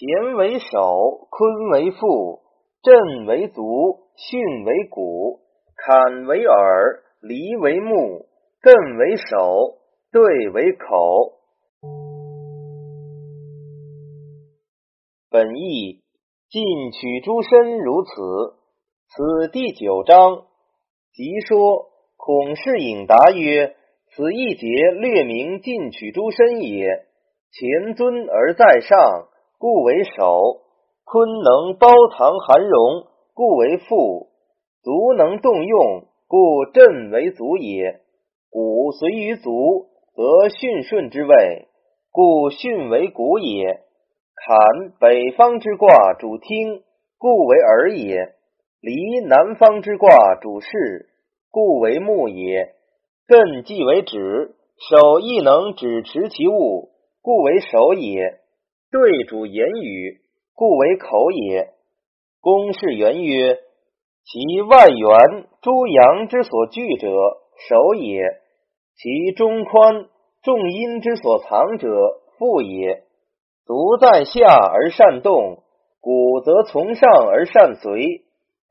[0.00, 2.42] 乾为首，坤为父，
[2.84, 3.60] 震为足，
[4.30, 5.40] 巽为骨，
[5.74, 8.26] 坎为耳，离为目，
[8.62, 9.80] 艮为手，
[10.12, 11.32] 兑为口。
[15.32, 16.04] 本义
[16.48, 18.12] 进取诸身如此。
[19.08, 20.44] 此第九章。
[21.12, 21.86] 即说
[22.16, 23.74] 孔氏引答曰
[24.14, 26.86] ：“此一节略明进取诸身也。
[27.50, 30.62] 前尊而在上，故为首；
[31.04, 34.28] 坤能包藏含容，故为父；
[34.84, 38.00] 足能动用，故震为足也。
[38.50, 41.66] 骨随于足，则巽顺之位，
[42.12, 43.80] 故巽为骨也。”
[44.46, 46.84] 坎北方之卦主听，
[47.18, 48.34] 故为耳也；
[48.80, 51.08] 离南方之卦主视，
[51.50, 52.74] 故为目也。
[53.26, 54.54] 艮既为止，
[54.88, 58.38] 手亦能止持其物，故为手也。
[58.90, 60.18] 对主言语，
[60.54, 61.68] 故为口也。
[62.40, 63.58] 公式圆曰：
[64.24, 67.08] 其外圆，诸阳之所聚者，
[67.68, 68.22] 手也；
[68.96, 70.06] 其中宽，
[70.42, 71.86] 众阴之所藏者，
[72.38, 73.02] 腹也。
[73.66, 75.58] 足在下而善动，
[76.00, 78.22] 骨则从上而善随，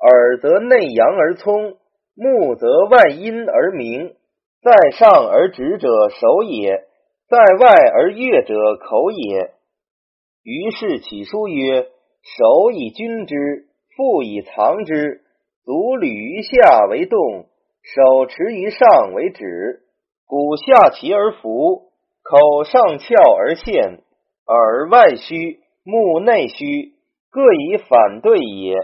[0.00, 1.76] 耳则内阳而聪，
[2.14, 4.14] 目则外阴而明。
[4.62, 6.84] 在上而直者手也，
[7.28, 9.50] 在外而悦者口也。
[10.46, 11.88] 于是起书曰：
[12.22, 13.34] 手以君之，
[13.96, 15.22] 腹以藏之。
[15.64, 17.46] 足履于下为动，
[17.82, 19.80] 手持于上为止。
[20.24, 21.90] 骨下齐而服，
[22.22, 23.98] 口上翘而陷。
[24.46, 26.92] 耳外虚，目内虚，
[27.32, 28.76] 各以反对也。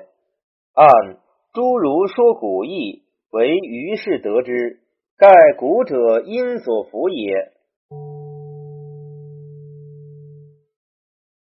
[0.75, 1.19] 按
[1.55, 4.81] 诸如说古义，为于是得之。
[5.17, 7.52] 盖古者因所服也。